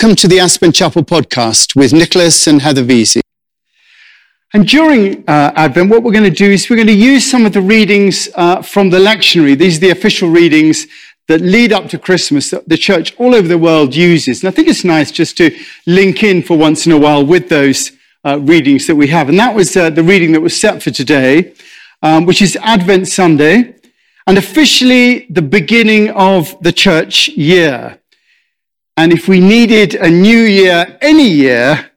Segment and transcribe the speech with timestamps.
[0.00, 3.20] Welcome to the Aspen Chapel podcast with Nicholas and Heather Vesey.
[4.54, 7.44] And during uh, Advent, what we're going to do is we're going to use some
[7.44, 9.58] of the readings uh, from the lectionary.
[9.58, 10.86] These are the official readings
[11.28, 14.42] that lead up to Christmas that the church all over the world uses.
[14.42, 15.54] And I think it's nice just to
[15.86, 17.92] link in for once in a while with those
[18.24, 19.28] uh, readings that we have.
[19.28, 21.52] And that was uh, the reading that was set for today,
[22.02, 23.74] um, which is Advent Sunday
[24.26, 27.99] and officially the beginning of the church year.
[29.00, 31.90] And if we needed a new year any year,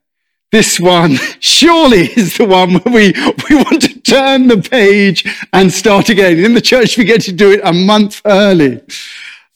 [0.53, 3.11] this one surely is the one where we,
[3.49, 6.39] we want to turn the page and start again.
[6.39, 8.81] In the church, we get to do it a month early.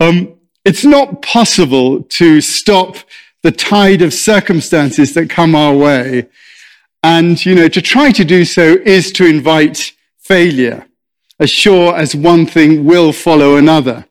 [0.01, 2.97] Um, it's not possible to stop
[3.43, 6.27] the tide of circumstances that come our way.
[7.01, 10.85] And, you know, to try to do so is to invite failure,
[11.39, 14.05] as sure as one thing will follow another.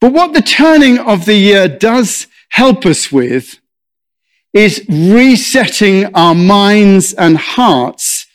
[0.00, 3.58] But what the turning of the year does help us with
[4.52, 8.26] is resetting our minds and hearts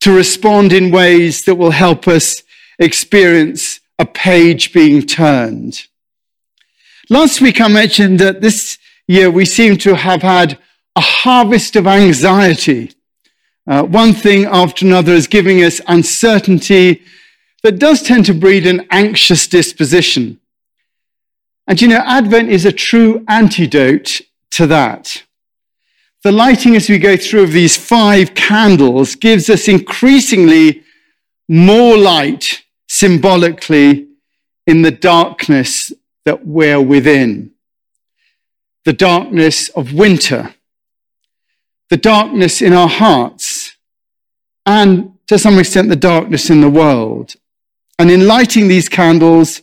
[0.00, 2.42] to respond in ways that will help us
[2.78, 5.86] experience a page being turned.
[7.08, 10.58] Last week I mentioned that this year we seem to have had
[10.96, 12.92] a harvest of anxiety.
[13.66, 17.02] Uh, one thing after another is giving us uncertainty
[17.62, 20.40] that does tend to breed an anxious disposition.
[21.66, 24.20] And you know, Advent is a true antidote
[24.52, 25.24] to that.
[26.22, 30.82] The lighting as we go through of these five candles gives us increasingly
[31.48, 34.08] more light symbolically
[34.66, 35.92] in the darkness
[36.24, 37.50] that we're within.
[38.84, 40.54] The darkness of winter,
[41.88, 43.76] the darkness in our hearts,
[44.64, 47.34] and to some extent the darkness in the world.
[47.98, 49.62] And in lighting these candles,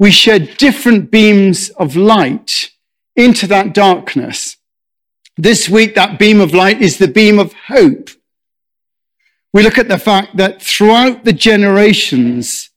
[0.00, 2.70] we shed different beams of light
[3.14, 4.56] into that darkness.
[5.36, 8.08] This week, that beam of light is the beam of hope.
[9.52, 12.70] We look at the fact that throughout the generations,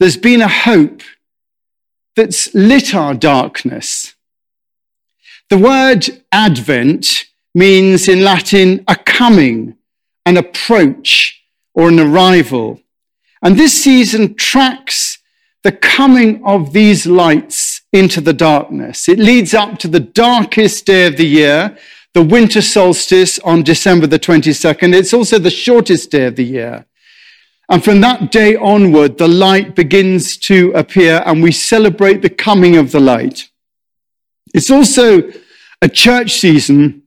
[0.00, 1.02] there's been a hope
[2.16, 4.16] that's lit our darkness.
[5.50, 9.76] The word Advent means in Latin a coming,
[10.26, 11.40] an approach,
[11.72, 12.80] or an arrival.
[13.40, 15.07] And this season tracks
[15.68, 19.06] the coming of these lights into the darkness.
[19.06, 21.76] It leads up to the darkest day of the year,
[22.14, 24.94] the winter solstice on December the 22nd.
[24.94, 26.86] It's also the shortest day of the year.
[27.68, 32.78] And from that day onward, the light begins to appear and we celebrate the coming
[32.78, 33.50] of the light.
[34.54, 35.30] It's also
[35.82, 37.02] a church season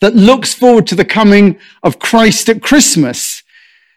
[0.00, 3.44] that looks forward to the coming of Christ at Christmas,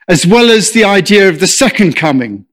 [0.07, 2.46] as well as the idea of the second coming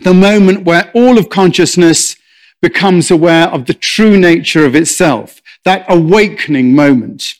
[0.00, 2.16] the moment where all of consciousness
[2.60, 7.34] becomes aware of the true nature of itself, that awakening moment.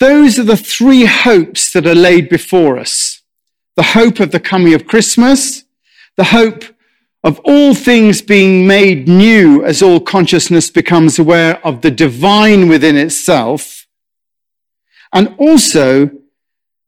[0.00, 3.22] Those are the three hopes that are laid before us.
[3.76, 5.64] The hope of the coming of Christmas,
[6.16, 6.64] the hope
[7.22, 12.96] of all things being made new as all consciousness becomes aware of the divine within
[12.96, 13.86] itself,
[15.12, 16.10] and also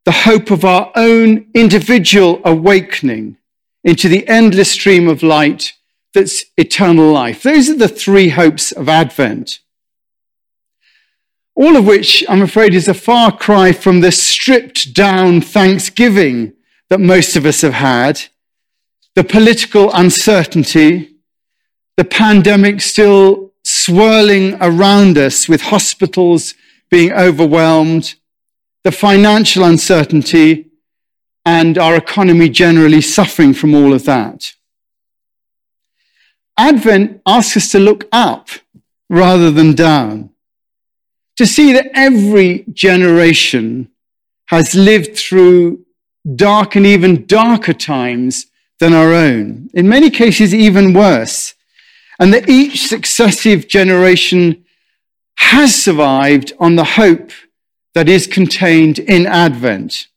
[0.05, 3.37] the hope of our own individual awakening
[3.87, 5.73] into the endless stream of light
[6.13, 7.45] that's eternal life.
[7.45, 9.61] Those are the three hopes of Advent.
[11.55, 16.53] All of which, I'm afraid, is a far cry from the stripped down thanksgiving
[16.91, 18.23] that most of us have had,
[19.15, 21.15] the political uncertainty,
[21.97, 26.55] the pandemic still swirling around us with hospitals
[26.91, 28.17] being overwhelmed,
[28.83, 30.66] the financial uncertainty,
[31.47, 34.53] and our economy generally suffering from all of that.
[36.59, 38.49] Advent asks us to look up
[39.09, 40.31] rather than down,
[41.37, 43.89] to see that every generation
[44.47, 45.85] has lived through
[46.35, 48.47] dark and even darker times
[48.81, 51.55] than our own, in many cases, even worse,
[52.19, 54.65] and that each successive generation
[55.37, 57.31] has survived on the hope
[57.95, 60.09] that is contained in Advent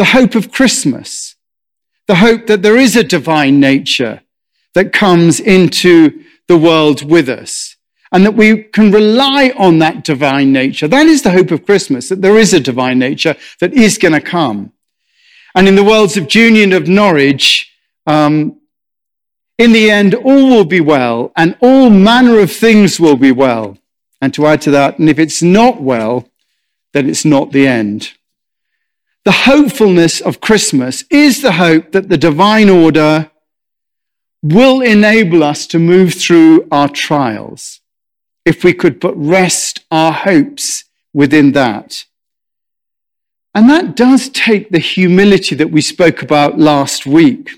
[0.00, 1.36] the hope of Christmas,
[2.06, 4.22] the hope that there is a divine nature
[4.72, 7.76] that comes into the world with us
[8.10, 10.88] and that we can rely on that divine nature.
[10.88, 14.14] That is the hope of Christmas, that there is a divine nature that is going
[14.14, 14.72] to come.
[15.54, 17.70] And in the worlds of Julian of Norwich,
[18.06, 18.58] um,
[19.58, 23.76] in the end, all will be well and all manner of things will be well.
[24.22, 26.26] And to add to that, and if it's not well,
[26.94, 28.12] then it's not the end.
[29.24, 33.30] The hopefulness of Christmas is the hope that the divine order
[34.42, 37.80] will enable us to move through our trials.
[38.44, 42.04] if we could but rest our hopes within that.
[43.54, 47.50] And that does take the humility that we spoke about last week.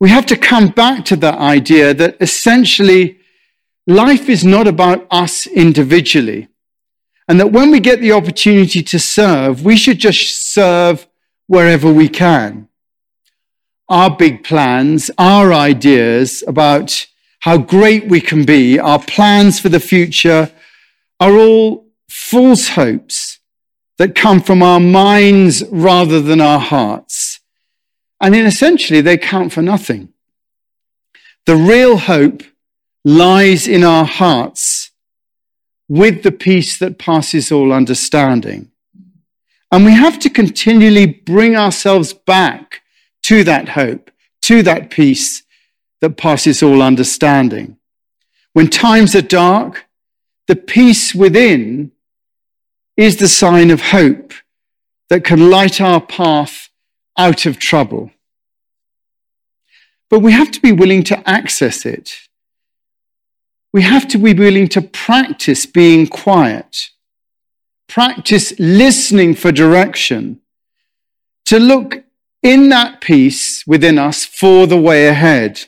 [0.00, 3.18] We have to come back to that idea that essentially
[3.86, 6.48] life is not about us individually.
[7.28, 11.06] And that when we get the opportunity to serve, we should just serve
[11.46, 12.68] wherever we can.
[13.88, 17.06] Our big plans, our ideas about
[17.40, 20.50] how great we can be, our plans for the future
[21.20, 23.38] are all false hopes
[23.98, 27.40] that come from our minds rather than our hearts.
[28.20, 30.08] And in essentially, they count for nothing.
[31.46, 32.42] The real hope
[33.04, 34.81] lies in our hearts
[35.88, 38.70] with the peace that passes all understanding.
[39.70, 42.82] And we have to continually bring ourselves back
[43.22, 44.10] to that hope,
[44.42, 45.42] to that peace
[46.00, 47.78] that passes all understanding.
[48.52, 49.86] When times are dark,
[50.46, 51.92] the peace within
[52.96, 54.34] is the sign of hope
[55.08, 56.68] that can light our path
[57.16, 58.10] out of trouble.
[60.10, 62.28] But we have to be willing to access it.
[63.72, 66.90] We have to be willing to practice being quiet,
[67.88, 70.40] practice listening for direction,
[71.46, 72.04] to look
[72.42, 75.66] in that peace within us for the way ahead.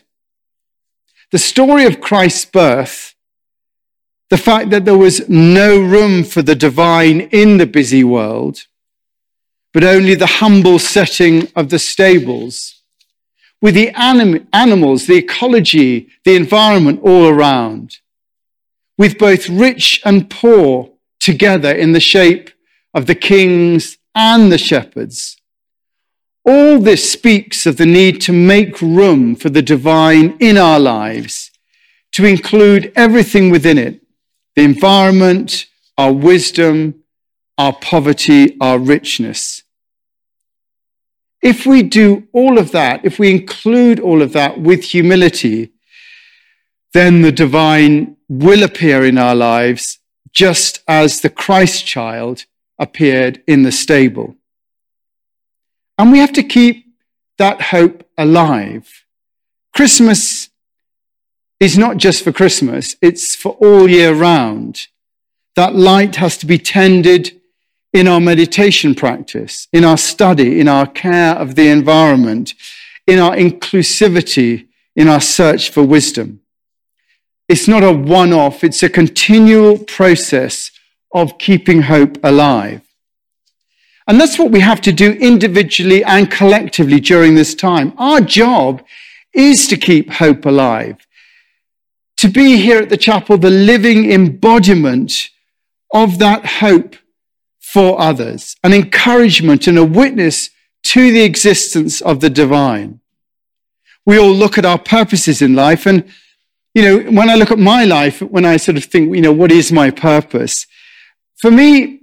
[1.31, 3.15] The story of Christ's birth
[4.29, 8.65] the fact that there was no room for the divine in the busy world,
[9.71, 12.74] but only the humble setting of the stables,
[13.65, 17.97] with the anim- animals, the ecology, the environment all around,
[18.95, 22.51] with both rich and poor together in the shape
[22.93, 25.41] of the kings and the shepherds.
[26.45, 31.49] All this speaks of the need to make room for the divine in our lives,
[32.11, 33.99] to include everything within it
[34.55, 35.65] the environment,
[35.97, 37.01] our wisdom,
[37.57, 39.63] our poverty, our richness.
[41.45, 45.69] If we do all of that, if we include all of that with humility,
[46.91, 49.99] then the divine will appear in our lives
[50.31, 52.45] just as the Christ child
[52.79, 54.33] appeared in the stable.
[55.99, 56.87] And we have to keep
[57.37, 59.05] that hope alive.
[59.71, 60.49] Christmas
[61.59, 64.87] is not just for Christmas, it's for all year round.
[65.55, 67.34] That light has to be tended
[67.95, 72.53] in our meditation practice, in our study, in our care of the environment,
[73.07, 76.41] in our inclusivity, in our search for wisdom.
[77.47, 80.71] It's not a one off, it's a continual process
[81.13, 82.81] of keeping hope alive.
[84.09, 87.93] And that's what we have to do individually and collectively during this time.
[87.97, 88.83] Our job
[89.33, 90.97] is to keep hope alive
[92.17, 95.29] to be here at the chapel, the living embodiment
[95.93, 96.97] of that hope
[97.75, 100.49] for others, an encouragement and a witness
[100.81, 103.01] to the existence of the divine.
[104.05, 105.85] We all look at our purposes in life.
[105.85, 106.05] And,
[106.73, 109.33] you know, when I look at my life, when I sort of think, you know,
[109.33, 110.67] what is my purpose?
[111.35, 111.99] For me,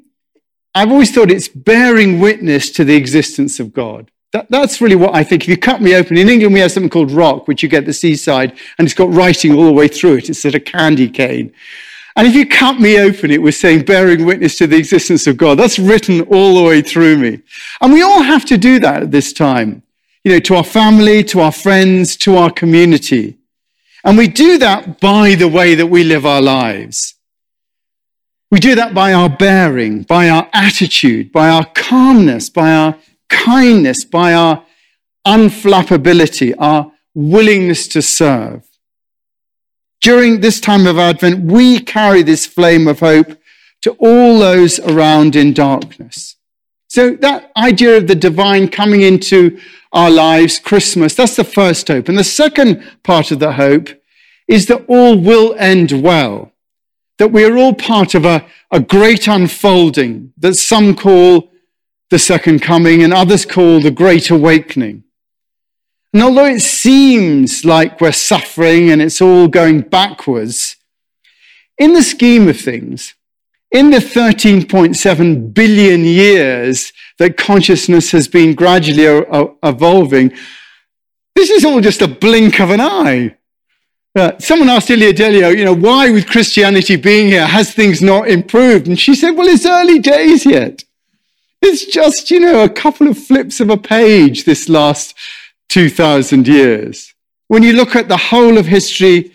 [0.75, 4.11] I've always thought it's bearing witness to the existence of God.
[4.35, 5.45] That, that's really what I think.
[5.45, 7.87] If you cut me open, in England we have something called rock, which you get
[7.87, 10.29] the seaside, and it's got writing all the way through it.
[10.29, 11.55] It's sort of candy cane.
[12.17, 15.37] And if you cut me open, it was saying, bearing witness to the existence of
[15.37, 15.59] God.
[15.59, 17.41] That's written all the way through me.
[17.81, 19.83] And we all have to do that at this time.
[20.25, 23.39] You know, to our family, to our friends, to our community.
[24.05, 27.15] And we do that by the way that we live our lives.
[28.51, 32.97] We do that by our bearing, by our attitude, by our calmness, by our
[33.31, 34.65] kindness, by our
[35.27, 38.69] unflappability, our willingness to serve.
[40.03, 43.39] During this time of Advent, we carry this flame of hope
[43.83, 46.37] to all those around in darkness.
[46.89, 49.61] So that idea of the divine coming into
[49.93, 52.09] our lives, Christmas, that's the first hope.
[52.09, 53.91] And the second part of the hope
[54.49, 56.53] is that all will end well,
[57.19, 61.51] that we are all part of a, a great unfolding that some call
[62.11, 65.05] the second coming, and others call the Great Awakening.
[66.13, 70.77] And although it seems like we're suffering and it's all going backwards,
[71.79, 73.15] in the scheme of things,
[73.71, 79.25] in the 13.7 billion years that consciousness has been gradually
[79.63, 80.33] evolving,
[81.35, 83.37] this is all just a blink of an eye.
[84.15, 88.29] Uh, someone asked Ilia Delio, you know, why with Christianity being here has things not
[88.29, 88.87] improved?
[88.87, 90.85] And she said, well, it's early days yet.
[91.63, 95.15] It's just, you know, a couple of flips of a page this last
[95.73, 97.15] 2,000 years.
[97.49, 99.33] When you look at the whole of history,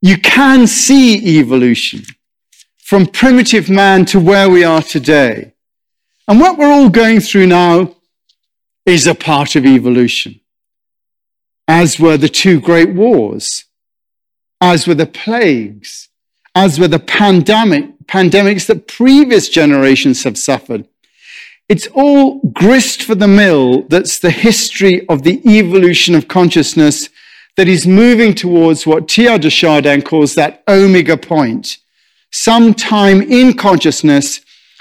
[0.00, 2.04] you can see evolution
[2.78, 5.52] from primitive man to where we are today.
[6.28, 7.96] And what we're all going through now
[8.86, 10.40] is a part of evolution,
[11.66, 13.64] as were the two great wars,
[14.60, 16.08] as were the plagues,
[16.54, 20.86] as were the pandemic, pandemics that previous generations have suffered.
[21.68, 27.10] It's all grist for the mill that's the history of the evolution of consciousness
[27.56, 31.78] that is moving towards what Teilhard de Chardin calls that omega point,
[32.30, 34.40] some time in consciousness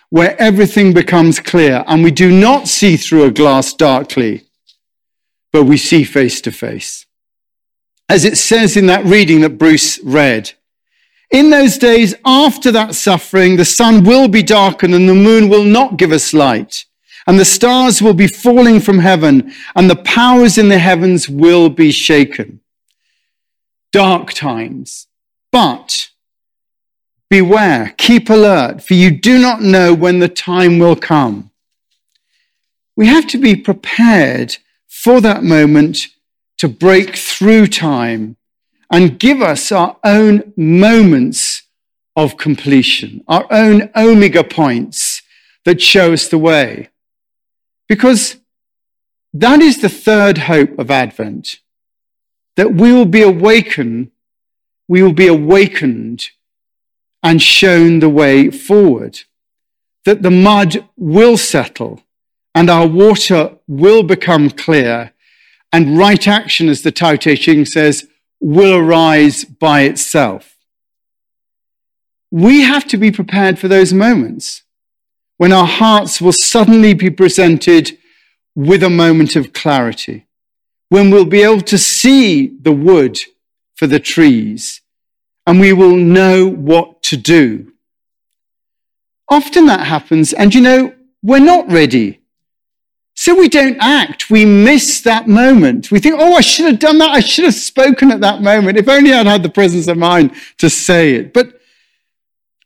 [0.09, 4.45] where everything becomes clear and we do not see through a glass darkly,
[5.51, 7.05] but we see face to face.
[8.07, 10.53] As it says in that reading that Bruce read,
[11.29, 15.63] in those days after that suffering, the sun will be darkened and the moon will
[15.63, 16.85] not give us light.
[17.25, 21.69] And the stars will be falling from heaven and the powers in the heavens will
[21.69, 22.61] be shaken.
[23.91, 25.07] Dark times.
[25.51, 26.09] But
[27.29, 31.51] beware, keep alert, for you do not know when the time will come.
[32.95, 34.57] We have to be prepared
[34.87, 36.07] for that moment
[36.59, 38.37] to break through time
[38.91, 41.63] and give us our own moments
[42.15, 45.21] of completion, our own omega points
[45.65, 46.89] that show us the way.
[47.87, 48.37] Because
[49.33, 51.59] that is the third hope of Advent,
[52.55, 54.11] that we will be awakened,
[54.87, 56.29] we will be awakened
[57.21, 59.21] and shown the way forward,
[60.05, 62.01] that the mud will settle
[62.55, 65.13] and our water will become clear
[65.73, 68.07] and right action, as the Tao Te Ching says,
[68.39, 70.55] will arise by itself.
[72.29, 74.63] We have to be prepared for those moments
[75.37, 77.97] when our hearts will suddenly be presented
[78.55, 80.25] with a moment of clarity,
[80.89, 83.19] when we'll be able to see the wood
[83.75, 84.81] for the trees
[85.45, 87.71] and we will know what to do.
[89.29, 92.16] Often that happens, and you know, we're not ready.
[93.27, 94.29] So we don't act.
[94.29, 95.91] We miss that moment.
[95.91, 97.09] We think, oh, I should have done that.
[97.09, 98.77] I should have spoken at that moment.
[98.77, 101.33] If only I'd had the presence of mind to say it.
[101.33, 101.59] But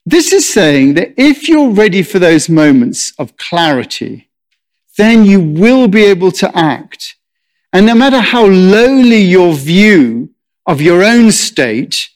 [0.05, 4.29] this is saying that if you're ready for those moments of clarity,
[4.99, 7.15] then you will be able to act.
[7.73, 10.29] And no matter how lowly your view
[10.67, 12.07] of your own state,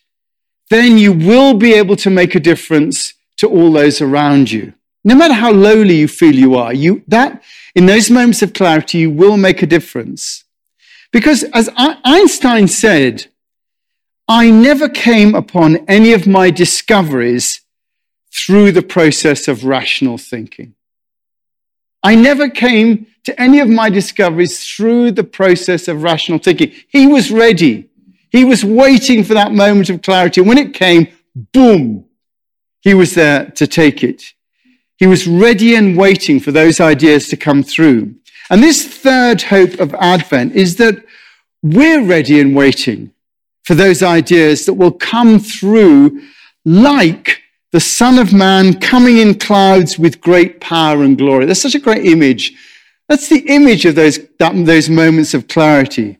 [0.69, 4.75] then you will be able to make a difference to all those around you.
[5.03, 7.41] No matter how lowly you feel you are, you, that,
[7.75, 10.45] in those moments of clarity, you will make a difference.
[11.11, 13.27] Because as Einstein said,
[14.27, 17.61] I never came upon any of my discoveries
[18.31, 20.73] through the process of rational thinking.
[22.01, 26.71] I never came to any of my discoveries through the process of rational thinking.
[26.87, 27.89] He was ready.
[28.29, 30.41] He was waiting for that moment of clarity.
[30.41, 32.05] And when it came, boom,
[32.81, 34.34] he was there to take it.
[34.97, 38.15] He was ready and waiting for those ideas to come through.
[38.49, 41.03] And this third hope of Advent is that
[41.61, 43.11] we're ready and waiting
[43.63, 46.21] for those ideas that will come through
[46.63, 51.45] like the Son of Man coming in clouds with great power and glory.
[51.45, 52.53] That's such a great image.
[53.09, 56.19] That's the image of those, that, those moments of clarity.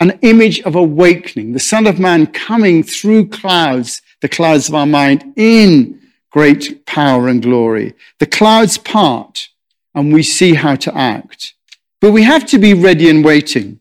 [0.00, 4.86] An image of awakening, the Son of Man coming through clouds, the clouds of our
[4.86, 6.00] mind, in
[6.34, 7.94] great power and glory.
[8.18, 9.50] The clouds part
[9.94, 11.54] and we see how to act.
[12.00, 13.78] But we have to be ready and waiting.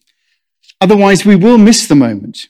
[0.80, 2.50] Otherwise, we will miss the moment.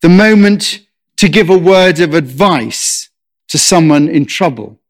[0.00, 0.80] The moment
[1.18, 3.08] to give a word of advice
[3.46, 4.80] to someone in trouble,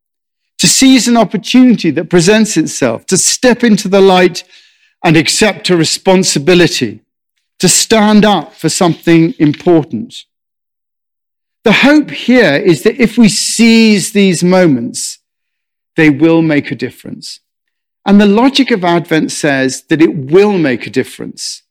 [0.56, 4.42] to seize an opportunity that presents itself, to step into the light
[5.04, 7.00] and accept a responsibility,
[7.58, 10.24] to stand up for something important.
[11.64, 15.18] The hope here is that if we seize these moments,
[15.96, 17.40] they will make a difference.
[18.06, 21.62] And the logic of Advent says that it will make a difference.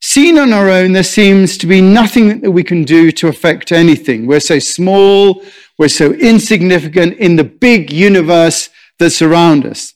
[0.00, 3.72] Seen on our own, there seems to be nothing that we can do to affect
[3.72, 4.26] anything.
[4.26, 5.42] We're so small,
[5.76, 9.94] we're so insignificant in the big universe that's around us.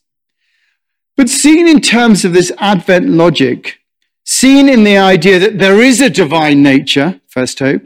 [1.16, 3.78] But seen in terms of this Advent logic,
[4.24, 7.82] seen in the idea that there is a divine nature, first hope,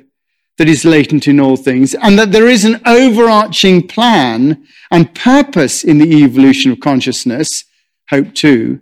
[0.58, 5.84] that is latent in all things, and that there is an overarching plan and purpose
[5.84, 7.64] in the evolution of consciousness,
[8.10, 8.80] hope two,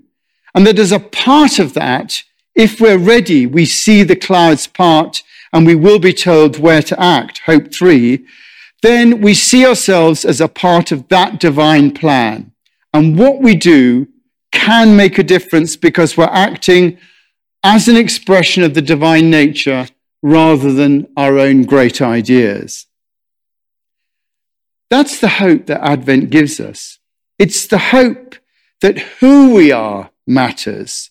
[0.54, 2.22] and that as a part of that,
[2.54, 6.98] if we're ready, we see the clouds part and we will be told where to
[7.00, 8.26] act, hope three,
[8.82, 12.52] then we see ourselves as a part of that divine plan.
[12.94, 14.08] And what we do
[14.52, 16.98] can make a difference because we're acting
[17.62, 19.88] as an expression of the divine nature
[20.26, 22.86] rather than our own great ideas.
[24.90, 26.98] That's the hope that Advent gives us.
[27.38, 28.34] It's the hope
[28.80, 31.10] that who we are matters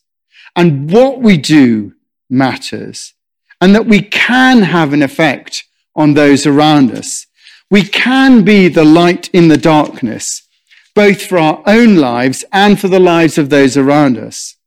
[0.54, 1.94] and what we do
[2.30, 3.14] matters
[3.62, 5.64] and that we can have an effect
[5.96, 7.26] on those around us.
[7.72, 10.46] We can be the light in the darkness,
[10.94, 14.58] both for our own lives and for the lives of those around us.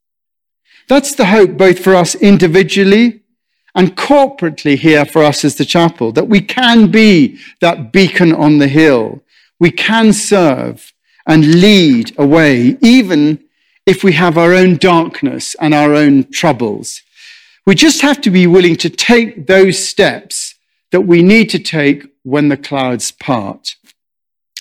[0.88, 3.24] That's the hope both for us individually
[3.74, 8.58] and corporately here for us as the chapel, that we can be that beacon on
[8.58, 9.22] the hill.
[9.60, 10.92] We can serve
[11.26, 13.44] and lead away, even
[13.86, 17.02] if we have our own darkness and our own troubles.
[17.66, 20.54] We just have to be willing to take those steps
[20.90, 23.76] that we need to take when the clouds part.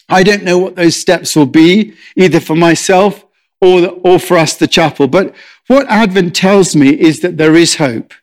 [0.10, 3.26] I don't know what those steps will be, either for myself
[3.62, 5.08] or, the, or for us, the chapel.
[5.08, 5.34] But
[5.68, 8.14] what Advent tells me is that there is hope,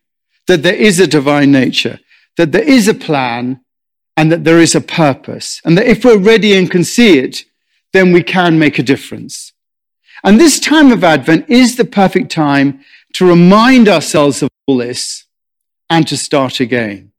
[0.47, 2.01] that there is a divine nature,
[2.37, 3.61] that there is a plan,
[4.17, 5.61] and that there is a purpose.
[5.65, 7.45] And that if we're ready and can see it,
[7.93, 9.53] then we can make a difference.
[10.23, 12.81] And this time of Advent is the perfect time
[13.15, 15.25] to remind ourselves of all this
[15.91, 17.13] and to start again,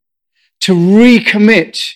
[0.62, 1.96] to recommit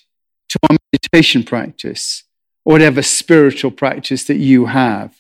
[0.50, 2.24] to our meditation practice,
[2.64, 5.20] or whatever spiritual practice that you have,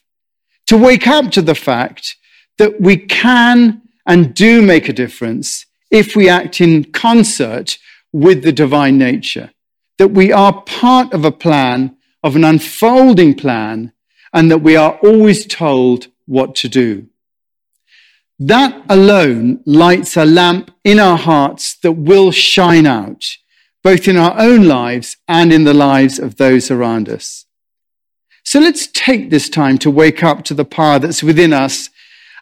[0.67, 2.15] to wake up to the fact
[2.57, 7.77] that we can and do make a difference if we act in concert
[8.11, 9.51] with the divine nature,
[9.97, 13.91] that we are part of a plan, of an unfolding plan,
[14.33, 17.07] and that we are always told what to do.
[18.39, 23.25] That alone lights a lamp in our hearts that will shine out,
[23.83, 27.45] both in our own lives and in the lives of those around us.
[28.43, 31.89] So let's take this time to wake up to the power that's within us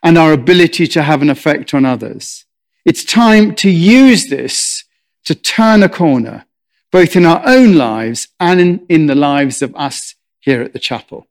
[0.03, 2.45] and our ability to have an effect on others.
[2.87, 4.85] It's time to use this
[5.25, 6.45] to turn a corner,
[6.89, 10.79] both in our own lives and in, in the lives of us here at the
[10.79, 11.27] chapel.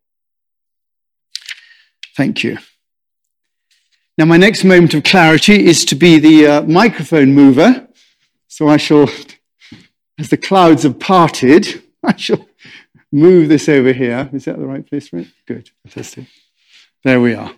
[2.15, 2.59] Thank you.
[4.19, 7.89] Now, my next moment of clarity is to be the uh, microphone mover.
[8.49, 9.09] So I shall,
[10.19, 12.47] as the clouds have parted, I shall
[13.11, 14.29] move this over here.
[14.35, 15.29] Is that the right place for it?
[15.47, 16.27] Good, fantastic.
[17.03, 17.55] There we are.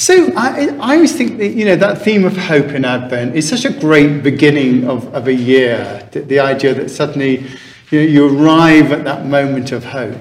[0.00, 3.46] So I, I, always think that you know that theme of hope in Advent is
[3.46, 6.08] such a great beginning of, of a year.
[6.12, 7.46] The, the idea that suddenly
[7.90, 10.16] you, know, you arrive at that moment of hope.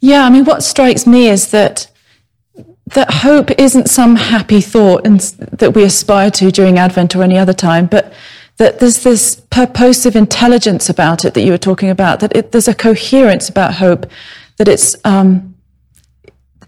[0.00, 1.88] Yeah, I mean, what strikes me is that
[2.86, 7.38] that hope isn't some happy thought and that we aspire to during Advent or any
[7.38, 8.12] other time, but
[8.56, 12.18] that there's this purposive intelligence about it that you were talking about.
[12.18, 14.10] That it, there's a coherence about hope.
[14.56, 15.53] That it's um,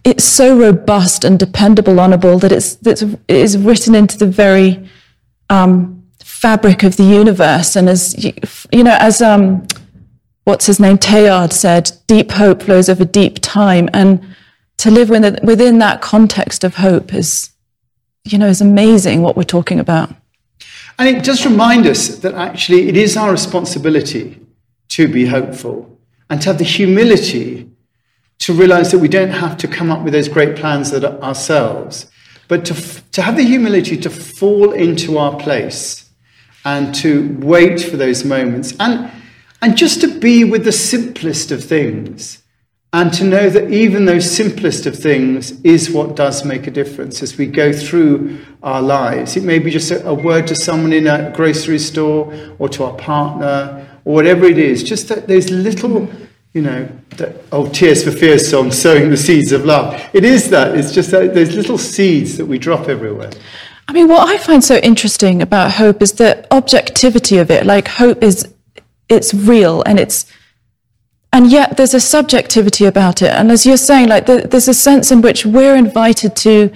[0.06, 4.88] it's so robust and dependable, honourable that it's that it is written into the very
[5.50, 7.74] um, fabric of the universe.
[7.74, 8.32] And as you,
[8.70, 9.66] you know, as um,
[10.44, 13.88] what's his name, Teilhard said, deep hope flows over deep time.
[13.92, 14.24] And
[14.78, 17.50] to live within, within that context of hope is,
[18.22, 20.14] you know, is amazing what we're talking about.
[21.00, 24.40] And it does remind us that actually it is our responsibility
[24.90, 25.98] to be hopeful
[26.30, 27.65] and to have the humility
[28.40, 32.10] to realize that we don't have to come up with those great plans that ourselves,
[32.48, 32.74] but to,
[33.12, 36.10] to have the humility to fall into our place
[36.64, 38.74] and to wait for those moments.
[38.78, 39.10] And
[39.62, 42.42] and just to be with the simplest of things
[42.92, 47.22] and to know that even those simplest of things is what does make a difference
[47.22, 49.36] as we go through our lives.
[49.36, 52.84] It may be just a, a word to someone in a grocery store or to
[52.84, 56.08] our partner or whatever it is, just that those little,
[56.56, 56.88] you know,
[57.18, 60.02] that, oh, Tears for Fears song, sowing the seeds of love.
[60.14, 60.74] It is that.
[60.74, 63.30] It's just that, those little seeds that we drop everywhere.
[63.88, 67.66] I mean, what I find so interesting about hope is the objectivity of it.
[67.66, 68.48] Like, hope is
[69.10, 70.24] it's real and it's
[71.32, 75.12] and yet there's a subjectivity about it and as you're saying like there's a sense
[75.12, 76.72] in which we're invited to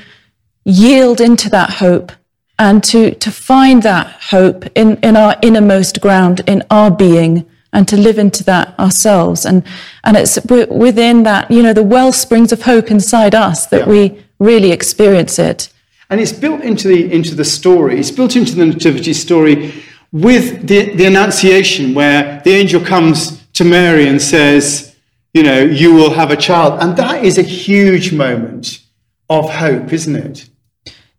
[0.65, 2.13] yield into that hope
[2.57, 7.87] and to to find that hope in in our innermost ground in our being and
[7.89, 9.63] to live into that ourselves and
[10.05, 13.89] and it's within that you know the well springs of hope inside us that yeah.
[13.89, 15.73] we really experience it
[16.09, 19.73] and it's built into the into the story it's built into the nativity story
[20.13, 24.97] with the, the Annunciation, where the angel comes to Mary and says,
[25.35, 26.81] You know, you will have a child.
[26.83, 28.81] And that is a huge moment
[29.29, 30.49] of hope, isn't it?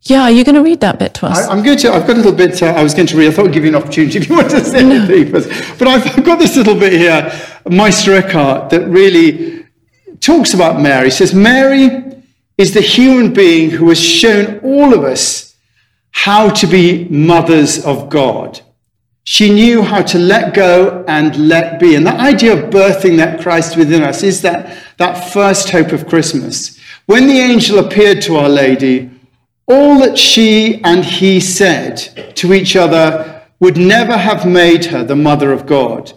[0.04, 1.48] Yeah, are you going to read that bit to us?
[1.48, 1.94] I, am going to.
[1.94, 3.28] I've got a little bit uh, I was going to read.
[3.28, 4.96] I thought I'd give you an opportunity if you want to say no.
[4.96, 5.32] anything.
[5.32, 7.32] But, but I've got this little bit here,
[7.70, 9.66] Meister Eckhart, that really
[10.20, 11.06] talks about Mary.
[11.06, 12.24] He says, Mary
[12.58, 15.56] is the human being who has shown all of us
[16.12, 18.62] how to be mothers of God.
[19.24, 21.94] She knew how to let go and let be.
[21.94, 26.08] And the idea of birthing that Christ within us is that, that first hope of
[26.08, 26.80] Christmas.
[27.06, 29.11] When the angel appeared to Our Lady,
[29.72, 31.96] all that she and he said
[32.36, 36.12] to each other would never have made her the mother of God.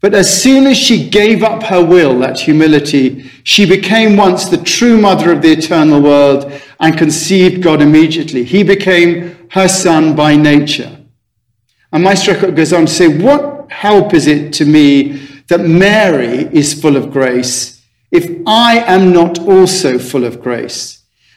[0.00, 4.58] But as soon as she gave up her will, that humility, she became once the
[4.58, 8.44] true mother of the eternal world and conceived God immediately.
[8.44, 10.96] He became her son by nature.
[11.92, 15.12] And Meister goes on to say, What help is it to me
[15.48, 20.95] that Mary is full of grace if I am not also full of grace?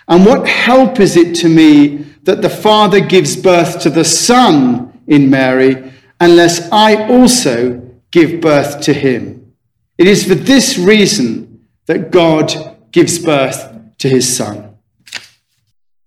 [0.09, 4.99] And what help is it to me that the Father gives birth to the Son
[5.07, 7.79] in Mary unless I also
[8.11, 9.53] give birth to him?
[9.99, 14.75] It is for this reason that God gives birth to his Son.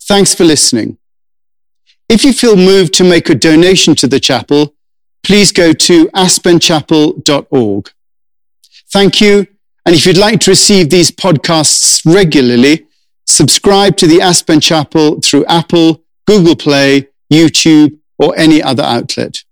[0.03, 0.99] Thanks for listening.
[2.09, 4.75] If you feel moved to make a donation to the chapel,
[5.23, 7.91] please go to aspenchapel.org.
[8.93, 9.47] Thank you.
[9.87, 12.87] And if you'd like to receive these podcasts regularly,
[13.33, 19.43] subscribe to the Aspen Chapel through Apple, Google Play, YouTube, or any other outlet.